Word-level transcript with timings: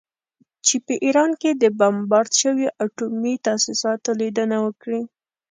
چې 0.65 0.75
په 0.85 0.93
ایران 1.05 1.31
کې 1.41 1.51
د 1.53 1.63
بمبارد 1.79 2.31
شویو 2.41 2.75
اټومي 2.83 3.33
تاسیساتو 3.47 4.09
لیدنه 4.21 4.57
وکړي 4.65 5.01